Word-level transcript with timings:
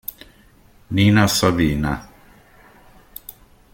Nina 0.87 1.27
Savina 1.29 1.93